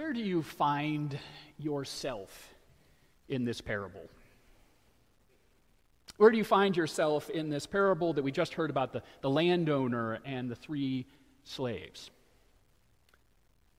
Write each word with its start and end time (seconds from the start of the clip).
Where 0.00 0.14
do 0.14 0.20
you 0.20 0.42
find 0.42 1.18
yourself 1.58 2.54
in 3.28 3.44
this 3.44 3.60
parable? 3.60 4.08
Where 6.16 6.30
do 6.30 6.38
you 6.38 6.42
find 6.42 6.74
yourself 6.74 7.28
in 7.28 7.50
this 7.50 7.66
parable 7.66 8.14
that 8.14 8.24
we 8.24 8.32
just 8.32 8.54
heard 8.54 8.70
about 8.70 8.94
the, 8.94 9.02
the 9.20 9.28
landowner 9.28 10.18
and 10.24 10.50
the 10.50 10.54
three 10.54 11.04
slaves? 11.44 12.10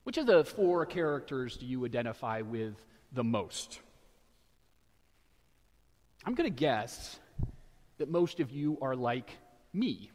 Which 0.04 0.20
of 0.20 0.28
the 0.28 0.44
four 0.44 0.86
characters 0.86 1.57
do 1.57 1.66
you 1.66 1.84
identify 1.86 2.42
with 2.42 2.76
the 3.12 3.24
most? 3.24 3.80
I'm 6.24 6.36
going 6.36 6.48
to 6.48 6.56
guess 6.56 7.20
that 7.98 8.12
most 8.12 8.40
of 8.40 8.52
you 8.52 8.78
are 8.80 8.96
like 8.96 9.32
me. 9.74 10.12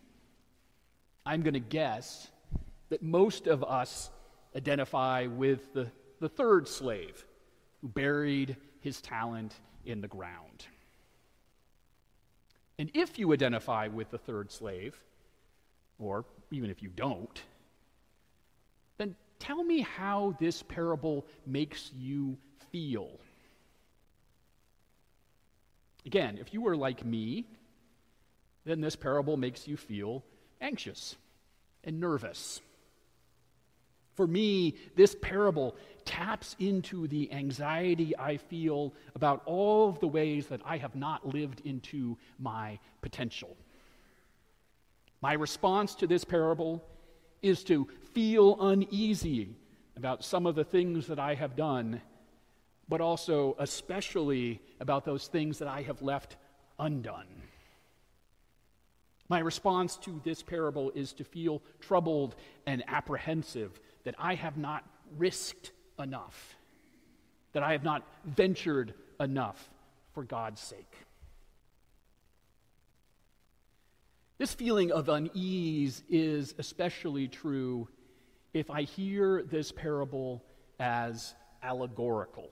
I'm 1.27 1.43
going 1.43 1.55
to 1.55 1.61
guess 1.61 2.29
that 2.91 3.03
most 3.03 3.49
of 3.49 3.65
us 3.65 4.09
identify 4.57 5.27
with 5.27 5.73
the, 5.75 5.91
the 6.21 6.29
third 6.29 6.67
slave 6.67 7.25
who 7.81 7.89
buried 7.89 8.57
his 8.81 9.01
talent 9.01 9.55
in 9.85 10.01
the 10.01 10.09
ground. 10.09 10.67
And 12.79 12.91
if 12.95 13.19
you 13.19 13.33
identify 13.33 13.89
with 13.89 14.11
the 14.11 14.19
third 14.19 14.51
slave, 14.51 14.97
or 15.99 16.25
even 16.51 16.71
if 16.71 16.83
you 16.83 16.89
don't, 16.89 17.43
then 18.99 19.15
tell 19.39 19.63
me 19.63 19.81
how 19.81 20.37
this 20.41 20.63
parable 20.63 21.27
makes 21.47 21.91
you 21.97 22.37
feel. 22.71 23.09
Again, 26.05 26.39
if 26.39 26.55
you 26.55 26.61
were 26.61 26.77
like 26.77 27.05
me, 27.05 27.47
then 28.65 28.81
this 28.81 28.97
parable 28.97 29.37
makes 29.37 29.67
you 29.67 29.77
feel 29.77 30.23
anxious 30.61 31.17
and 31.85 31.99
nervous. 32.01 32.61
For 34.17 34.27
me, 34.27 34.75
this 34.97 35.15
parable 35.15 35.77
taps 36.07 36.57
into 36.59 37.07
the 37.07 37.31
anxiety 37.33 38.17
I 38.17 38.39
feel 38.39 38.95
about 39.15 39.43
all 39.45 39.91
of 39.91 40.01
the 40.01 40.09
ways 40.09 40.47
that 40.47 40.63
I 40.65 40.79
have 40.79 40.97
not 40.97 41.35
lived 41.35 41.61
into 41.65 42.17
my 42.39 42.79
potential. 43.03 43.57
My 45.21 45.35
response 45.35 45.95
to 45.97 46.07
this 46.07 46.25
parable 46.25 46.83
is 47.43 47.63
to 47.65 47.89
feel 48.15 48.57
uneasy 48.59 49.55
about 49.97 50.25
some 50.25 50.47
of 50.47 50.55
the 50.55 50.65
things 50.65 51.07
that 51.09 51.19
I 51.19 51.35
have 51.35 51.55
done, 51.55 52.01
but 52.89 53.03
also, 53.03 53.55
especially, 53.59 54.61
about 54.81 55.05
those 55.05 55.27
things 55.27 55.59
that 55.59 55.69
I 55.69 55.83
have 55.83 56.01
left 56.01 56.37
undone. 56.79 57.27
My 59.29 59.41
response 59.41 59.97
to 59.99 60.21
this 60.25 60.43
parable 60.43 60.91
is 60.95 61.13
to 61.15 61.25
feel 61.25 61.61
troubled 61.81 62.37
and 62.67 62.85
apprehensive 62.87 63.81
that 64.07 64.15
I 64.21 64.37
have 64.37 64.57
not 64.57 64.85
risked 65.19 65.73
enough, 65.99 66.55
that 67.55 67.65
I 67.65 67.73
have 67.73 67.83
not 67.83 68.07
ventured 68.25 68.95
enough 69.19 69.69
for 70.15 70.23
God's 70.23 70.61
sake. 70.61 70.95
This 74.39 74.55
feeling 74.55 74.93
of 74.93 75.09
unease 75.09 76.05
is 76.09 76.55
especially 76.57 77.27
true 77.27 77.89
if 78.55 78.71
I 78.71 78.83
hear 78.83 79.43
this 79.43 79.73
parable 79.73 80.45
as 80.79 81.35
allegorical, 81.65 82.51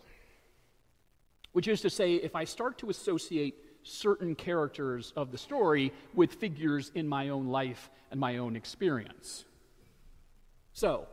which 1.52 1.68
is 1.68 1.80
to 1.82 1.90
say, 1.90 2.14
if 2.14 2.34
I 2.34 2.42
start 2.42 2.78
to 2.78 2.90
associate 2.90 3.54
certain 3.84 4.34
characters 4.34 5.12
of 5.14 5.30
the 5.30 5.38
story 5.38 5.92
with 6.14 6.34
figures 6.34 6.90
in 6.96 7.06
my 7.06 7.28
own 7.28 7.46
life 7.46 7.90
and 8.10 8.18
my 8.18 8.38
own 8.38 8.56
experience. 8.56 9.44
So, 10.72 11.06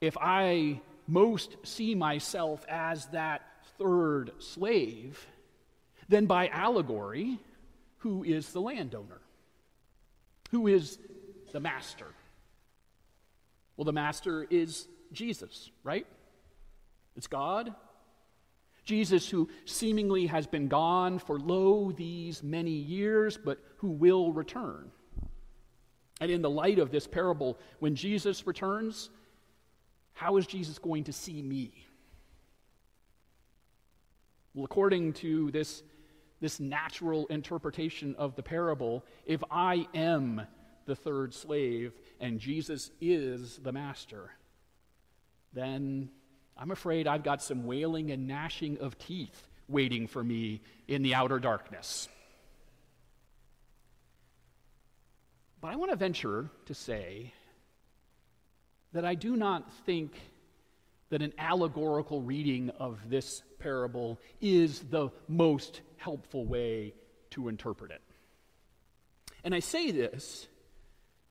if 0.00 0.16
I 0.20 0.80
most 1.06 1.56
see 1.62 1.94
myself 1.94 2.64
as 2.68 3.06
that 3.06 3.42
third 3.78 4.32
slave, 4.38 5.26
then 6.08 6.26
by 6.26 6.48
allegory, 6.48 7.38
who 7.98 8.24
is 8.24 8.52
the 8.52 8.60
landowner? 8.60 9.20
Who 10.50 10.66
is 10.66 10.98
the 11.52 11.60
master? 11.60 12.06
Well, 13.76 13.84
the 13.84 13.92
master 13.92 14.46
is 14.48 14.88
Jesus, 15.12 15.70
right? 15.82 16.06
It's 17.16 17.26
God. 17.26 17.74
Jesus, 18.84 19.28
who 19.28 19.48
seemingly 19.66 20.26
has 20.26 20.46
been 20.46 20.68
gone 20.68 21.18
for 21.18 21.38
lo 21.38 21.92
these 21.92 22.42
many 22.42 22.70
years, 22.70 23.36
but 23.36 23.58
who 23.76 23.88
will 23.88 24.32
return. 24.32 24.90
And 26.20 26.30
in 26.30 26.42
the 26.42 26.50
light 26.50 26.78
of 26.78 26.90
this 26.90 27.06
parable, 27.06 27.58
when 27.80 27.94
Jesus 27.94 28.46
returns, 28.46 29.10
how 30.18 30.36
is 30.36 30.48
Jesus 30.48 30.80
going 30.80 31.04
to 31.04 31.12
see 31.12 31.40
me? 31.40 31.70
Well, 34.52 34.64
according 34.64 35.12
to 35.14 35.52
this, 35.52 35.84
this 36.40 36.58
natural 36.58 37.28
interpretation 37.28 38.16
of 38.18 38.34
the 38.34 38.42
parable, 38.42 39.04
if 39.26 39.44
I 39.48 39.86
am 39.94 40.42
the 40.86 40.96
third 40.96 41.34
slave 41.34 41.92
and 42.18 42.40
Jesus 42.40 42.90
is 43.00 43.58
the 43.58 43.70
master, 43.70 44.32
then 45.52 46.10
I'm 46.56 46.72
afraid 46.72 47.06
I've 47.06 47.22
got 47.22 47.40
some 47.40 47.64
wailing 47.64 48.10
and 48.10 48.26
gnashing 48.26 48.78
of 48.78 48.98
teeth 48.98 49.46
waiting 49.68 50.08
for 50.08 50.24
me 50.24 50.62
in 50.88 51.02
the 51.02 51.14
outer 51.14 51.38
darkness. 51.38 52.08
But 55.60 55.68
I 55.68 55.76
want 55.76 55.92
to 55.92 55.96
venture 55.96 56.50
to 56.66 56.74
say 56.74 57.34
that 58.92 59.04
I 59.04 59.14
do 59.14 59.36
not 59.36 59.72
think 59.84 60.12
that 61.10 61.22
an 61.22 61.32
allegorical 61.38 62.20
reading 62.20 62.70
of 62.78 62.98
this 63.08 63.42
parable 63.58 64.18
is 64.40 64.80
the 64.80 65.10
most 65.26 65.80
helpful 65.96 66.44
way 66.44 66.94
to 67.30 67.48
interpret 67.48 67.90
it. 67.90 68.02
And 69.44 69.54
I 69.54 69.60
say 69.60 69.90
this 69.90 70.46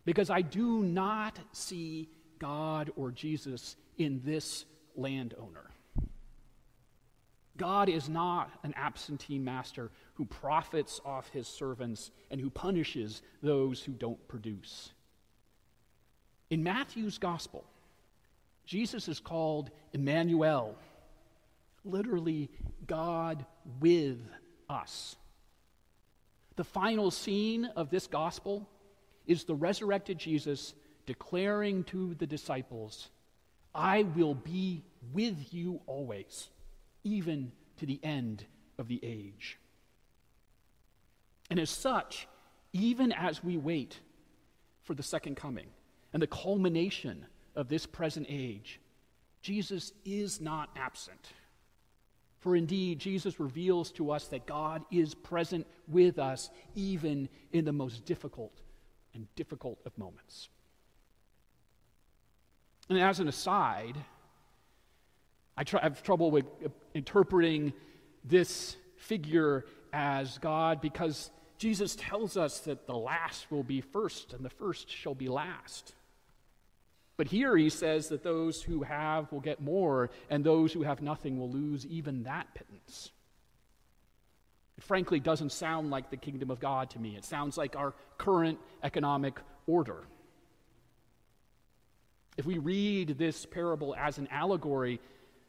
because 0.05 0.29
I 0.29 0.41
do 0.41 0.83
not 0.83 1.37
see 1.51 2.09
God 2.39 2.91
or 2.95 3.11
Jesus 3.11 3.75
in 3.97 4.21
this 4.23 4.65
landowner. 4.95 5.69
God 7.57 7.89
is 7.89 8.07
not 8.07 8.51
an 8.63 8.73
absentee 8.75 9.39
master 9.39 9.89
who 10.13 10.25
profits 10.25 11.01
off 11.03 11.29
his 11.29 11.47
servants 11.47 12.11
and 12.29 12.39
who 12.39 12.49
punishes 12.49 13.21
those 13.41 13.81
who 13.81 13.91
don't 13.93 14.27
produce. 14.27 14.91
In 16.49 16.63
Matthew's 16.63 17.17
gospel, 17.17 17.63
Jesus 18.65 19.07
is 19.07 19.19
called 19.19 19.69
Emmanuel, 19.93 20.75
literally, 21.83 22.49
God 22.85 23.45
with 23.79 24.19
us. 24.69 25.15
The 26.55 26.63
final 26.63 27.11
scene 27.11 27.65
of 27.75 27.89
this 27.89 28.07
gospel 28.07 28.67
is 29.25 29.43
the 29.43 29.55
resurrected 29.55 30.17
Jesus 30.17 30.73
declaring 31.05 31.83
to 31.85 32.15
the 32.15 32.27
disciples, 32.27 33.09
I 33.75 34.03
will 34.03 34.33
be 34.33 34.83
with 35.13 35.53
you 35.53 35.81
always, 35.85 36.49
even 37.03 37.51
to 37.77 37.85
the 37.85 37.99
end 38.03 38.45
of 38.77 38.87
the 38.87 38.99
age. 39.03 39.57
And 41.49 41.59
as 41.59 41.69
such, 41.69 42.27
even 42.73 43.11
as 43.11 43.43
we 43.43 43.57
wait 43.57 43.99
for 44.83 44.93
the 44.93 45.03
second 45.03 45.35
coming, 45.35 45.67
and 46.17 46.21
the 46.23 46.25
culmination 46.25 47.27
of 47.55 47.67
this 47.67 47.85
present 47.85 48.25
age, 48.27 48.81
Jesus 49.43 49.91
is 50.03 50.41
not 50.41 50.71
absent. 50.75 51.31
For 52.39 52.55
indeed, 52.55 52.97
Jesus 52.97 53.39
reveals 53.39 53.91
to 53.91 54.09
us 54.09 54.25
that 54.29 54.47
God 54.47 54.83
is 54.89 55.13
present 55.13 55.67
with 55.87 56.17
us 56.17 56.49
even 56.73 57.29
in 57.51 57.65
the 57.65 57.71
most 57.71 58.03
difficult 58.05 58.63
and 59.13 59.27
difficult 59.35 59.77
of 59.85 59.95
moments. 59.95 60.49
And 62.89 62.97
as 62.97 63.19
an 63.19 63.27
aside, 63.27 63.95
I, 65.55 65.65
try, 65.65 65.83
have 65.83 66.01
trouble 66.01 66.31
with 66.31 66.45
interpreting 66.95 67.73
this 68.23 68.75
figure 68.95 69.65
as 69.93 70.39
God 70.39 70.81
because 70.81 71.29
Jesus 71.59 71.95
tells 71.95 72.37
us 72.37 72.61
that 72.61 72.87
the 72.87 72.97
last 72.97 73.51
will 73.51 73.61
be 73.61 73.81
first 73.81 74.33
and 74.33 74.43
the 74.43 74.49
first 74.49 74.89
shall 74.89 75.13
be 75.13 75.27
last. 75.27 75.93
But 77.17 77.27
here 77.27 77.57
he 77.57 77.69
says 77.69 78.09
that 78.09 78.23
those 78.23 78.61
who 78.61 78.83
have 78.83 79.31
will 79.31 79.39
get 79.39 79.59
more, 79.59 80.11
and 80.29 80.43
those 80.43 80.71
who 80.71 80.83
have 80.83 81.01
nothing 81.01 81.39
will 81.39 81.49
lose 81.49 81.85
even 81.87 82.23
that 82.23 82.53
pittance. 82.53 83.11
It 84.77 84.83
frankly 84.83 85.19
doesn't 85.19 85.51
sound 85.51 85.89
like 85.89 86.11
the 86.11 86.17
kingdom 86.17 86.51
of 86.51 86.59
God 86.59 86.91
to 86.91 86.99
me. 86.99 87.17
It 87.17 87.25
sounds 87.25 87.57
like 87.57 87.75
our 87.75 87.95
current 88.19 88.59
economic 88.83 89.39
order. 89.65 90.03
If 92.37 92.45
we 92.45 92.59
read 92.59 93.17
this 93.17 93.47
parable 93.47 93.95
as 93.95 94.19
an 94.19 94.27
allegory, 94.29 95.01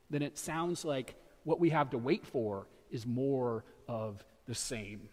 then 0.09 0.23
it 0.23 0.39
sounds 0.39 0.87
like 0.87 1.15
what 1.45 1.61
we 1.61 1.69
have 1.69 1.91
to 1.91 1.99
wait 1.99 2.27
for 2.27 2.67
is 2.91 3.07
more 3.07 3.63
of 3.87 4.25
the 4.47 4.55
same. 4.55 5.11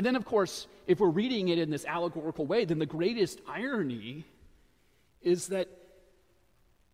And 0.00 0.06
then, 0.06 0.16
of 0.16 0.24
course, 0.24 0.66
if 0.86 0.98
we're 0.98 1.10
reading 1.10 1.48
it 1.48 1.58
in 1.58 1.68
this 1.68 1.84
allegorical 1.84 2.46
way, 2.46 2.64
then 2.64 2.78
the 2.78 2.86
greatest 2.86 3.38
irony 3.46 4.24
is 5.20 5.48
that 5.48 5.68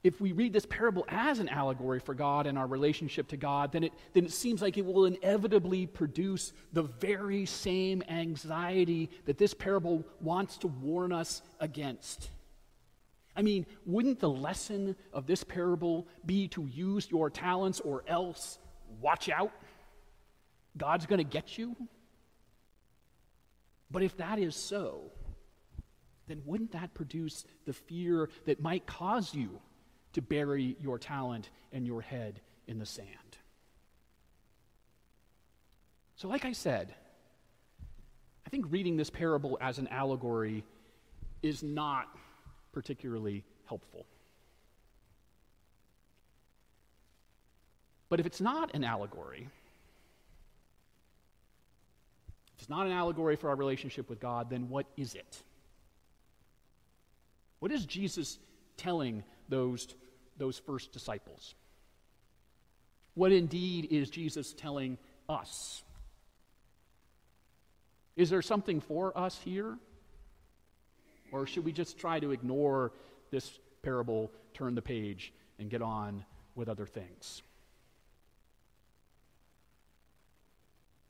if 0.02 0.20
we 0.20 0.32
read 0.32 0.52
this 0.52 0.66
parable 0.66 1.04
as 1.06 1.38
an 1.38 1.48
allegory 1.48 2.00
for 2.00 2.14
God 2.14 2.48
and 2.48 2.58
our 2.58 2.66
relationship 2.66 3.28
to 3.28 3.36
God, 3.36 3.70
then 3.70 3.84
it, 3.84 3.92
then 4.12 4.24
it 4.24 4.32
seems 4.32 4.60
like 4.60 4.76
it 4.76 4.84
will 4.84 5.04
inevitably 5.04 5.86
produce 5.86 6.52
the 6.72 6.82
very 6.82 7.46
same 7.46 8.02
anxiety 8.08 9.08
that 9.26 9.38
this 9.38 9.54
parable 9.54 10.04
wants 10.20 10.58
to 10.58 10.66
warn 10.66 11.12
us 11.12 11.42
against. 11.60 12.30
I 13.36 13.42
mean, 13.42 13.66
wouldn't 13.84 14.18
the 14.18 14.30
lesson 14.30 14.96
of 15.12 15.28
this 15.28 15.44
parable 15.44 16.08
be 16.24 16.48
to 16.48 16.68
use 16.74 17.08
your 17.08 17.30
talents 17.30 17.78
or 17.78 18.02
else 18.08 18.58
watch 19.00 19.28
out? 19.28 19.52
God's 20.76 21.06
going 21.06 21.18
to 21.18 21.24
get 21.24 21.56
you? 21.56 21.76
But 23.90 24.02
if 24.02 24.16
that 24.16 24.38
is 24.38 24.56
so, 24.56 25.12
then 26.26 26.42
wouldn't 26.44 26.72
that 26.72 26.92
produce 26.94 27.44
the 27.66 27.72
fear 27.72 28.28
that 28.46 28.60
might 28.60 28.86
cause 28.86 29.34
you 29.34 29.60
to 30.12 30.22
bury 30.22 30.76
your 30.80 30.98
talent 30.98 31.50
and 31.72 31.86
your 31.86 32.00
head 32.00 32.40
in 32.66 32.78
the 32.78 32.86
sand. 32.86 33.08
So, 36.16 36.28
like 36.28 36.44
I 36.44 36.52
said, 36.52 36.94
I 38.46 38.48
think 38.48 38.66
reading 38.70 38.96
this 38.96 39.10
parable 39.10 39.58
as 39.60 39.78
an 39.78 39.88
allegory 39.88 40.64
is 41.42 41.62
not 41.62 42.08
particularly 42.72 43.44
helpful. 43.66 44.06
But 48.08 48.20
if 48.20 48.26
it's 48.26 48.40
not 48.40 48.74
an 48.74 48.84
allegory, 48.84 49.48
if 52.56 52.62
it's 52.62 52.70
not 52.70 52.86
an 52.86 52.92
allegory 52.92 53.36
for 53.36 53.50
our 53.50 53.56
relationship 53.56 54.08
with 54.08 54.20
God, 54.20 54.50
then 54.50 54.68
what 54.68 54.86
is 54.96 55.14
it? 55.14 55.42
What 57.60 57.70
is 57.70 57.84
Jesus 57.86 58.38
telling 58.76 59.24
those 59.48 59.86
those 60.38 60.58
first 60.58 60.92
disciples. 60.92 61.54
What 63.14 63.32
indeed 63.32 63.88
is 63.90 64.10
Jesus 64.10 64.52
telling 64.52 64.98
us? 65.28 65.82
Is 68.14 68.30
there 68.30 68.42
something 68.42 68.80
for 68.80 69.16
us 69.16 69.38
here? 69.44 69.78
Or 71.32 71.46
should 71.46 71.64
we 71.64 71.72
just 71.72 71.98
try 71.98 72.20
to 72.20 72.30
ignore 72.30 72.92
this 73.30 73.58
parable, 73.82 74.30
turn 74.54 74.74
the 74.74 74.82
page, 74.82 75.32
and 75.58 75.70
get 75.70 75.82
on 75.82 76.24
with 76.54 76.68
other 76.68 76.86
things? 76.86 77.42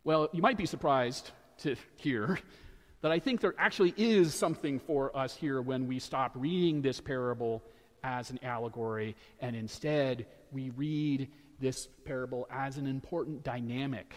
Well, 0.06 0.28
you 0.32 0.40
might 0.40 0.56
be 0.56 0.66
surprised 0.66 1.32
to 1.62 1.74
hear 1.96 2.38
that 3.00 3.10
I 3.10 3.18
think 3.18 3.40
there 3.40 3.56
actually 3.58 3.92
is 3.96 4.32
something 4.32 4.78
for 4.78 5.14
us 5.16 5.34
here 5.34 5.60
when 5.60 5.88
we 5.88 5.98
stop 5.98 6.30
reading 6.36 6.80
this 6.80 7.00
parable 7.00 7.64
as 8.04 8.30
an 8.30 8.38
allegory, 8.44 9.16
and 9.40 9.56
instead 9.56 10.26
we 10.52 10.70
read 10.70 11.28
this 11.58 11.88
parable 12.04 12.46
as 12.52 12.76
an 12.76 12.86
important 12.86 13.42
dynamic 13.42 14.14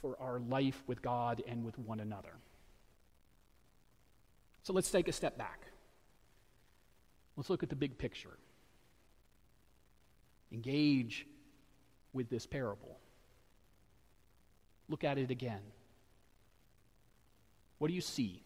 for 0.00 0.16
our 0.20 0.38
life 0.38 0.80
with 0.86 1.02
God 1.02 1.42
and 1.48 1.64
with 1.64 1.76
one 1.76 1.98
another. 1.98 2.36
So 4.62 4.72
let's 4.72 4.92
take 4.92 5.08
a 5.08 5.12
step 5.12 5.36
back. 5.36 5.66
Let's 7.36 7.50
look 7.50 7.64
at 7.64 7.68
the 7.68 7.74
big 7.74 7.98
picture. 7.98 8.38
Engage 10.52 11.26
with 12.12 12.30
this 12.30 12.46
parable. 12.46 13.00
Look 14.88 15.04
at 15.04 15.18
it 15.18 15.30
again. 15.30 15.60
What 17.78 17.88
do 17.88 17.94
you 17.94 18.00
see? 18.00 18.42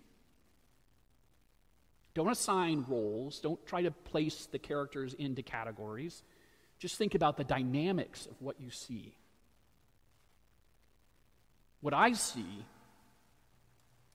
Don't 2.15 2.31
assign 2.31 2.85
roles. 2.89 3.39
Don't 3.41 3.65
try 3.67 3.83
to 3.83 3.91
place 3.91 4.47
the 4.51 4.59
characters 4.59 5.15
into 5.15 5.43
categories. 5.43 6.23
Just 6.79 6.97
think 6.97 7.15
about 7.15 7.37
the 7.37 7.45
dynamics 7.45 8.27
of 8.27 8.41
what 8.41 8.61
you 8.61 8.71
see. 8.71 9.15
What 11.81 11.95
I 11.95 12.13
see 12.13 12.65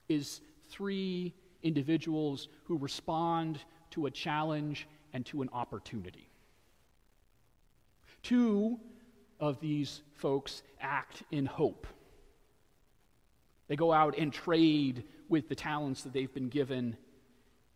is 0.09 0.41
three 0.69 1.33
individuals 1.61 2.49
who 2.65 2.77
respond 2.77 3.59
to 3.91 4.05
a 4.05 4.11
challenge 4.11 4.87
and 5.13 5.25
to 5.27 5.41
an 5.41 5.49
opportunity. 5.53 6.27
Two 8.21 8.79
of 9.39 9.59
these 9.59 10.01
folks 10.15 10.63
act 10.81 11.23
in 11.31 11.45
hope. 11.45 11.87
They 13.67 13.75
go 13.75 13.91
out 13.93 14.17
and 14.17 14.31
trade 14.31 15.03
with 15.29 15.49
the 15.49 15.55
talents 15.55 16.03
that 16.03 16.13
they've 16.13 16.33
been 16.33 16.49
given 16.49 16.97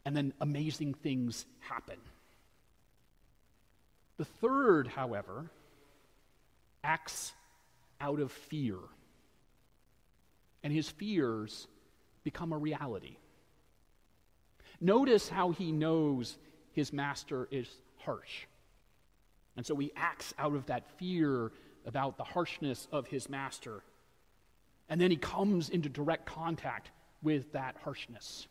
and 0.08 0.16
then 0.16 0.34
amazing 0.40 0.94
things 0.94 1.46
happen. 1.60 1.98
The 4.18 4.24
third, 4.24 4.88
however, 4.88 5.52
acts 6.82 7.34
out 8.00 8.22
of 8.22 8.32
fear, 8.32 8.78
and 10.64 10.72
his 10.72 10.90
fears 10.90 11.68
become 12.24 12.54
a 12.54 12.58
reality. 12.58 13.18
Notice 14.80 15.28
how 15.28 15.52
he 15.52 15.74
knows 15.74 16.38
his 16.72 16.94
master 16.94 17.48
is 17.52 17.68
harsh. 17.98 18.46
And 19.58 19.66
so 19.66 19.76
he 19.76 19.92
acts 19.96 20.34
out 20.40 20.56
of 20.56 20.68
that 20.68 20.90
fear 20.98 21.52
about 21.86 22.18
the 22.18 22.24
harshness 22.24 22.88
of 22.94 23.08
his 23.08 23.28
master. 23.28 23.82
And 24.90 25.00
then 25.02 25.12
he 25.12 25.18
comes 25.18 25.70
into 25.70 25.90
direct 25.90 26.26
contact 26.26 26.92
with 27.22 27.52
that 27.54 27.76
harshness 27.84 28.48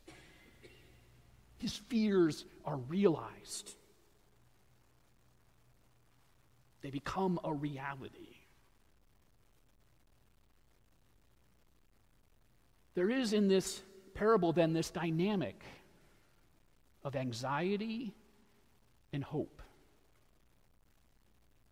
his 1.58 1.74
fears 1.74 2.44
are 2.64 2.76
realized. 2.76 3.74
They 6.82 6.90
become 6.90 7.40
a 7.42 7.52
reality. 7.52 8.36
There 12.94 13.10
is 13.10 13.32
in 13.32 13.48
this 13.48 13.82
parable, 14.14 14.52
then, 14.52 14.72
this 14.72 14.90
dynamic 14.90 15.62
of 17.04 17.16
anxiety 17.16 18.14
and 19.12 19.22
hope. 19.22 19.62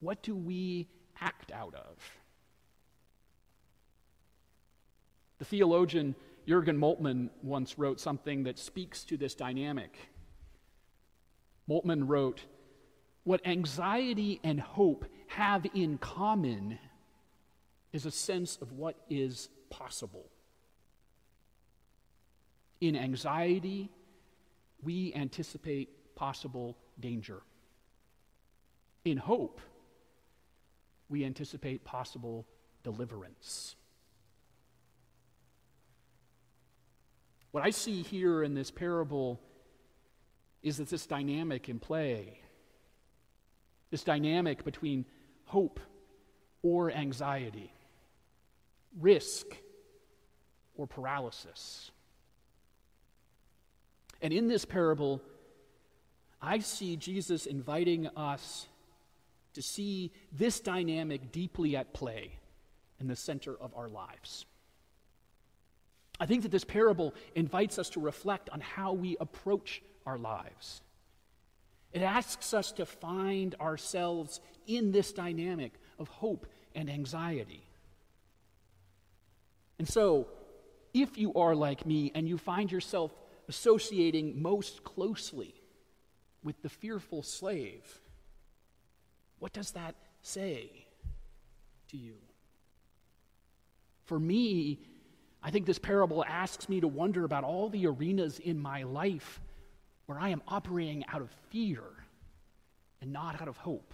What 0.01 0.23
do 0.23 0.35
we 0.35 0.89
act 1.21 1.51
out 1.51 1.75
of? 1.75 1.99
The 5.39 5.45
theologian 5.45 6.15
Jurgen 6.47 6.79
Moltmann 6.79 7.31
once 7.43 7.79
wrote 7.79 8.01
something 8.01 8.45
that 8.45 8.59
speaks 8.59 9.05
to 9.05 9.17
this 9.17 9.35
dynamic. 9.35 9.97
Moltmann 11.69 12.07
wrote, 12.07 12.45
What 13.25 13.47
anxiety 13.47 14.41
and 14.45 14.61
hope 14.61 15.07
have 15.29 15.67
in 15.75 15.99
common 15.99 16.79
is 17.93 18.07
a 18.07 18.11
sense 18.11 18.57
of 18.57 18.73
what 18.73 18.97
is 19.09 19.49
possible. 19.71 20.27
In 22.81 22.97
anxiety, 22.97 23.91
we 24.83 25.15
anticipate 25.15 26.15
possible 26.15 26.77
danger. 27.01 27.41
In 29.05 29.17
hope, 29.17 29.61
we 31.09 31.25
anticipate 31.25 31.85
possible 31.85 32.47
deliverance. 32.83 33.77
What 37.55 37.65
I 37.65 37.71
see 37.71 38.03
here 38.03 38.43
in 38.43 38.55
this 38.55 38.73
parable 38.73 39.41
is 40.61 40.79
that 40.79 40.89
this 40.89 41.07
dynamic 41.07 41.69
in 41.69 41.79
play, 41.79 42.41
this 43.93 44.03
dynamic 44.03 44.65
between 44.65 45.05
hope 45.45 45.79
or 46.65 46.91
anxiety, 46.91 47.73
risk 48.99 49.47
or 50.75 50.89
paralysis. 50.89 51.93
And 54.21 54.33
in 54.33 54.49
this 54.49 54.65
parable, 54.65 55.23
I 56.43 56.59
see 56.59 56.97
Jesus 56.97 57.47
inviting 57.47 58.09
us 58.17 58.67
to 59.53 59.63
see 59.63 60.11
this 60.33 60.59
dynamic 60.59 61.31
deeply 61.31 61.77
at 61.77 61.93
play 61.93 62.33
in 62.99 63.07
the 63.07 63.15
center 63.15 63.55
of 63.55 63.73
our 63.77 63.89
lives. 63.89 64.45
I 66.25 66.27
think 66.27 66.41
that 66.45 66.51
this 66.51 66.65
parable 66.65 67.13
invites 67.35 67.79
us 67.79 67.91
to 67.91 68.01
reflect 68.01 68.49
on 68.49 68.59
how 68.59 68.95
we 68.95 69.15
approach 69.21 69.83
our 70.07 70.17
lives. 70.17 70.81
It 71.93 72.01
asks 72.01 72.55
us 72.55 72.73
to 72.73 72.87
find 72.87 73.55
ourselves 73.61 74.41
in 74.67 74.91
this 74.91 75.13
dynamic 75.13 75.75
of 75.99 76.09
hope 76.09 76.47
and 76.75 76.89
anxiety. 76.89 77.67
And 79.79 79.87
so, 79.87 80.29
if 80.95 81.19
you 81.19 81.35
are 81.35 81.55
like 81.55 81.85
me 81.85 82.11
and 82.15 82.27
you 82.27 82.39
find 82.39 82.73
yourself 82.73 83.13
associating 83.47 84.41
most 84.41 84.83
closely 84.83 85.55
with 86.43 86.63
the 86.63 86.71
fearful 86.71 87.23
slave, 87.23 88.01
what 89.41 89.53
does 89.53 89.73
that 89.73 89.95
say 90.23 90.87
to 91.91 91.99
you? 91.99 92.15
For 94.07 94.19
me, 94.19 94.79
I 95.45 95.51
think 95.51 95.67
this 95.67 95.79
parable 95.79 96.25
asks 96.25 96.71
me 96.71 96.81
to 96.81 96.89
wonder 96.89 97.25
about 97.25 97.45
all 97.45 97.69
the 97.69 97.87
arenas 97.87 98.39
in 98.39 98.59
my 98.59 98.83
life 98.83 99.41
where 100.07 100.19
I 100.19 100.31
am 100.31 100.41
operating 100.49 101.05
out 101.13 101.21
of 101.21 101.31
fear 101.51 101.83
and 103.03 103.13
not 103.13 103.41
out 103.43 103.49
of 103.49 103.59
hope. 103.59 103.93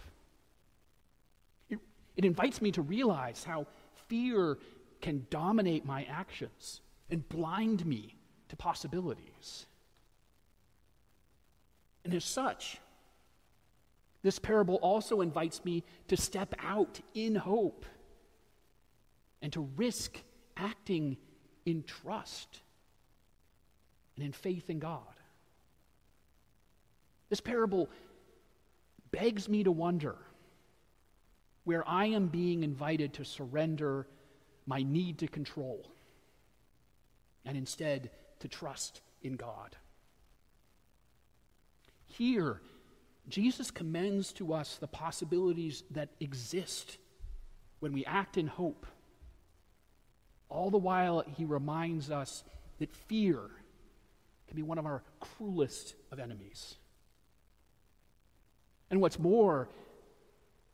It, 1.69 1.79
it 2.15 2.23
invites 2.23 2.61
me 2.61 2.71
to 2.71 2.81
realize 2.81 3.43
how 3.43 3.67
fear 4.07 4.57
can 5.01 5.27
dominate 5.29 5.85
my 5.85 6.03
actions 6.03 6.79
and 7.09 7.27
blind 7.27 7.85
me 7.85 8.15
to 8.47 8.55
possibilities. 8.55 9.65
And 12.05 12.13
as 12.13 12.23
such, 12.23 12.77
this 14.23 14.39
parable 14.39 14.75
also 14.75 15.19
invites 15.19 15.65
me 15.65 15.83
to 16.07 16.15
step 16.15 16.55
out 16.59 17.01
in 17.13 17.35
hope 17.35 17.85
and 19.41 19.51
to 19.51 19.67
risk 19.75 20.17
acting 20.55 21.17
in 21.65 21.83
trust 21.83 22.59
and 24.15 24.25
in 24.25 24.31
faith 24.31 24.69
in 24.69 24.79
God. 24.79 25.01
This 27.29 27.41
parable 27.41 27.89
begs 29.11 29.47
me 29.47 29.63
to 29.63 29.71
wonder 29.71 30.15
where 31.63 31.87
I 31.87 32.07
am 32.07 32.27
being 32.27 32.63
invited 32.63 33.13
to 33.13 33.25
surrender 33.25 34.07
my 34.65 34.83
need 34.83 35.19
to 35.19 35.27
control 35.27 35.85
and 37.45 37.57
instead 37.57 38.09
to 38.39 38.47
trust 38.47 39.01
in 39.21 39.35
God. 39.35 39.75
Here, 42.07 42.61
Jesus 43.29 43.71
commends 43.71 44.33
to 44.33 44.53
us 44.53 44.77
the 44.77 44.87
possibilities 44.87 45.83
that 45.91 46.09
exist 46.19 46.97
when 47.79 47.93
we 47.93 48.05
act 48.05 48.37
in 48.37 48.47
hope. 48.47 48.85
All 50.51 50.69
the 50.69 50.77
while, 50.77 51.23
he 51.37 51.45
reminds 51.45 52.11
us 52.11 52.43
that 52.79 52.93
fear 52.93 53.39
can 54.47 54.57
be 54.57 54.63
one 54.63 54.77
of 54.77 54.85
our 54.85 55.01
cruelest 55.19 55.95
of 56.11 56.19
enemies. 56.19 56.75
And 58.89 58.99
what's 58.99 59.17
more, 59.17 59.69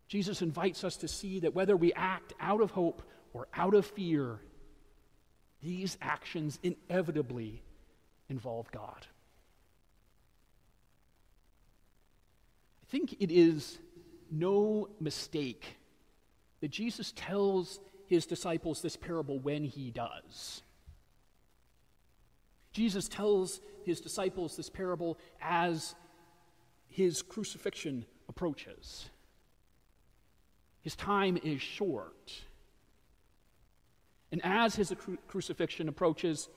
Jesus 0.08 0.42
invites 0.42 0.84
us 0.84 0.98
to 0.98 1.08
see 1.08 1.42
that 1.42 1.54
whether 1.54 1.78
we 1.78 1.94
act 1.94 2.34
out 2.40 2.60
of 2.60 2.72
hope 2.72 3.04
or 3.34 3.48
out 3.54 3.76
of 3.76 3.86
fear, 3.86 4.40
these 5.62 5.96
actions 6.02 6.58
inevitably 6.64 7.62
involve 8.30 8.72
God. 8.72 9.06
I 12.82 12.90
think 12.90 13.16
it 13.20 13.32
is 13.32 13.78
no 14.32 14.90
mistake 15.00 15.78
that 16.62 16.72
Jesus 16.72 17.14
tells 17.16 17.80
his 18.08 18.26
disciples 18.26 18.82
this 18.82 18.96
parable 18.96 19.40
when 19.40 19.64
he 19.64 19.92
does. 19.92 20.62
Jesus 22.72 23.08
tells 23.08 23.60
his 23.84 24.02
disciples 24.02 24.56
this 24.56 24.70
parable 24.70 25.18
as 25.42 25.96
his 26.88 27.22
crucifixion 27.22 28.06
approaches. 28.30 29.10
His 30.82 30.96
time 30.96 31.38
is 31.44 31.62
short. 31.62 32.32
And 34.32 34.42
as 34.44 34.76
his 34.76 34.94
cru- 34.98 35.18
crucifixion 35.28 35.90
approaches, 35.90 36.50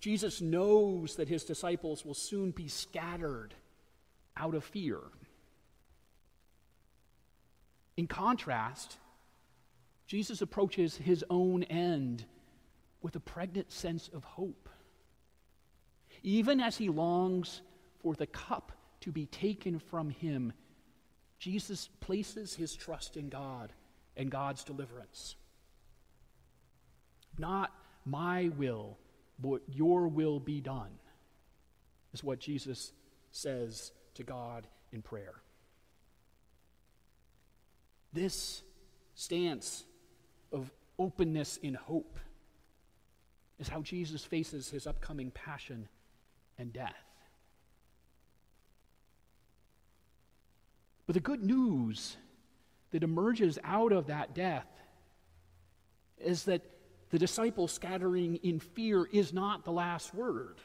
Jesus 0.00 0.40
knows 0.40 1.16
that 1.16 1.28
his 1.28 1.44
disciples 1.44 2.04
will 2.04 2.14
soon 2.14 2.50
be 2.50 2.68
scattered 2.68 3.54
out 4.36 4.54
of 4.54 4.64
fear. 4.64 4.98
In 7.96 8.06
contrast, 8.06 8.98
Jesus 10.06 10.40
approaches 10.40 10.96
his 10.96 11.24
own 11.28 11.64
end 11.64 12.24
with 13.02 13.16
a 13.16 13.20
pregnant 13.20 13.72
sense 13.72 14.08
of 14.12 14.24
hope. 14.24 14.68
Even 16.22 16.60
as 16.60 16.76
he 16.76 16.88
longs 16.88 17.60
for 18.00 18.14
the 18.14 18.26
cup 18.26 18.72
to 19.00 19.12
be 19.12 19.26
taken 19.26 19.78
from 19.78 20.10
him, 20.10 20.52
Jesus 21.38 21.88
places 22.00 22.54
his 22.54 22.74
trust 22.74 23.16
in 23.16 23.28
God 23.28 23.72
and 24.16 24.30
God's 24.30 24.64
deliverance. 24.64 25.36
Not 27.38 27.72
my 28.04 28.50
will, 28.56 28.96
but 29.38 29.60
your 29.68 30.08
will 30.08 30.40
be 30.40 30.60
done, 30.60 30.98
is 32.14 32.24
what 32.24 32.38
Jesus 32.38 32.92
says 33.30 33.92
to 34.14 34.22
God 34.22 34.66
in 34.92 35.02
prayer. 35.02 35.34
This 38.12 38.62
stance 39.14 39.84
of 40.52 40.70
openness 40.98 41.58
in 41.58 41.74
hope 41.74 42.18
is 43.58 43.68
how 43.68 43.82
Jesus 43.82 44.24
faces 44.24 44.70
his 44.70 44.86
upcoming 44.86 45.30
passion 45.30 45.88
and 46.58 46.72
death. 46.72 46.94
But 51.06 51.14
the 51.14 51.20
good 51.20 51.42
news 51.42 52.16
that 52.90 53.02
emerges 53.02 53.58
out 53.64 53.92
of 53.92 54.06
that 54.08 54.34
death 54.34 54.66
is 56.18 56.44
that 56.44 56.62
the 57.10 57.18
disciples 57.18 57.72
scattering 57.72 58.36
in 58.36 58.58
fear 58.58 59.06
is 59.12 59.32
not 59.32 59.64
the 59.64 59.72
last 59.72 60.12
word. 60.14 60.56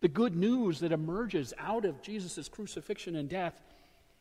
The 0.00 0.08
good 0.08 0.36
news 0.36 0.80
that 0.80 0.92
emerges 0.92 1.52
out 1.58 1.84
of 1.84 2.00
Jesus' 2.02 2.48
crucifixion 2.48 3.16
and 3.16 3.28
death 3.28 3.54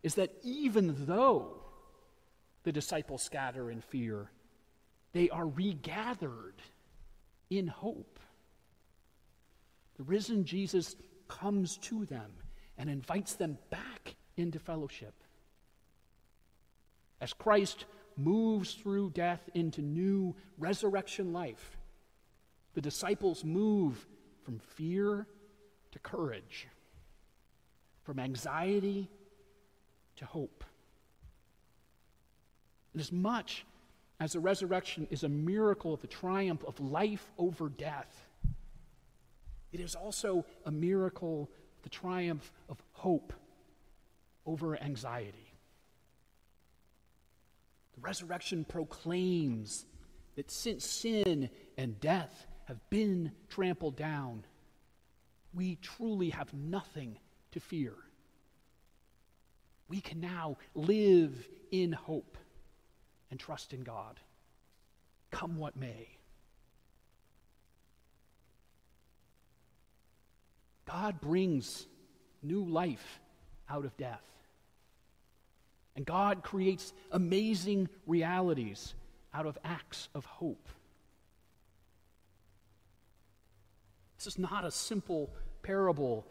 is 0.03 0.15
that 0.15 0.33
even 0.43 0.95
though 1.05 1.63
the 2.63 2.71
disciples 2.71 3.23
scatter 3.23 3.71
in 3.71 3.81
fear, 3.81 4.29
they 5.17 5.31
are 5.31 5.47
regathered 5.47 6.61
in 7.49 7.65
hope. 7.65 8.19
The 9.97 10.03
risen 10.03 10.45
Jesus 10.45 10.95
comes 11.27 11.77
to 11.77 12.05
them 12.05 12.31
and 12.77 12.87
invites 12.87 13.33
them 13.33 13.57
back 13.71 14.15
into 14.35 14.59
fellowship. 14.59 15.15
As 17.19 17.33
Christ 17.33 17.85
moves 18.15 18.75
through 18.75 19.09
death 19.09 19.41
into 19.55 19.81
new 19.81 20.35
resurrection 20.59 21.33
life, 21.33 21.79
the 22.75 22.81
disciples 22.81 23.43
move 23.43 24.05
from 24.43 24.59
fear 24.59 25.25
to 25.93 25.99
courage, 25.99 26.67
from 28.03 28.19
anxiety 28.19 29.09
to 30.17 30.25
hope. 30.27 30.63
And 32.93 33.01
as 33.01 33.11
much 33.11 33.65
as 34.19 34.33
the 34.33 34.39
resurrection 34.39 35.07
is 35.11 35.23
a 35.23 35.29
miracle 35.29 35.93
of 35.93 36.01
the 36.01 36.07
triumph 36.07 36.63
of 36.65 36.79
life 36.79 37.31
over 37.37 37.69
death, 37.69 38.25
it 39.71 39.79
is 39.79 39.95
also 39.95 40.45
a 40.65 40.71
miracle, 40.71 41.49
the 41.83 41.89
triumph 41.89 42.51
of 42.69 42.81
hope 42.93 43.33
over 44.45 44.81
anxiety. 44.81 45.53
The 47.95 48.01
resurrection 48.01 48.65
proclaims 48.65 49.85
that 50.35 50.49
since 50.49 50.85
sin 50.85 51.49
and 51.77 51.99
death 51.99 52.47
have 52.65 52.89
been 52.89 53.31
trampled 53.49 53.95
down, 53.95 54.43
we 55.53 55.75
truly 55.81 56.29
have 56.29 56.53
nothing 56.53 57.17
to 57.51 57.59
fear. 57.59 57.93
We 59.89 60.01
can 60.01 60.19
now 60.19 60.57
live 60.75 61.47
in 61.71 61.91
hope 61.91 62.37
and 63.29 63.39
trust 63.39 63.73
in 63.73 63.83
God, 63.83 64.19
come 65.31 65.57
what 65.57 65.75
may. 65.75 66.07
God 70.85 71.19
brings 71.19 71.85
new 72.41 72.63
life 72.63 73.19
out 73.69 73.85
of 73.85 73.95
death. 73.97 74.23
And 75.95 76.05
God 76.05 76.43
creates 76.43 76.93
amazing 77.11 77.89
realities 78.05 78.93
out 79.33 79.45
of 79.45 79.57
acts 79.63 80.07
of 80.15 80.25
hope. 80.25 80.69
This 84.17 84.27
is 84.27 84.39
not 84.39 84.63
a 84.63 84.71
simple 84.71 85.29
parable. 85.61 86.25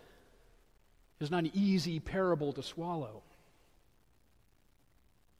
It's 1.21 1.31
not 1.31 1.45
an 1.45 1.51
easy 1.53 2.01
parable 2.01 2.53
to 2.55 2.63
swallow. 2.63 3.23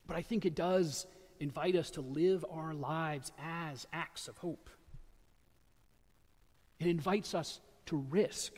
But 0.07 0.17
I 0.17 0.23
think 0.23 0.45
it 0.45 0.55
does 0.55 1.07
invite 1.41 1.77
us 1.77 1.91
to 1.91 2.01
live 2.01 2.45
our 2.51 2.75
lives 2.75 3.33
as 3.43 3.87
acts 3.93 4.29
of 4.29 4.39
hope. 4.39 4.71
It 6.79 6.87
invites 6.87 7.35
us 7.35 7.61
to 7.87 7.97
risk, 7.97 8.53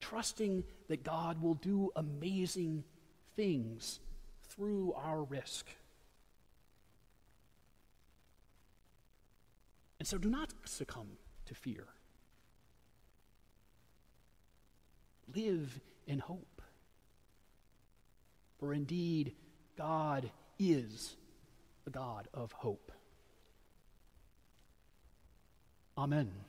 trusting 0.00 0.64
that 0.88 1.04
God 1.04 1.42
will 1.42 1.54
do 1.54 1.90
amazing 1.96 2.84
things 3.36 4.00
through 4.48 4.92
our 4.94 5.22
risk. 5.22 5.66
And 9.98 10.06
so 10.06 10.16
do 10.16 10.30
not 10.30 10.52
succumb 10.64 11.18
to 11.46 11.54
fear. 11.54 11.86
Live 15.34 15.80
in 16.06 16.20
hope. 16.20 16.62
For 18.58 18.72
indeed, 18.72 19.34
God 19.76 20.30
is 20.58 21.16
God 21.88 22.28
of 22.34 22.52
hope. 22.52 22.92
Amen. 25.96 26.47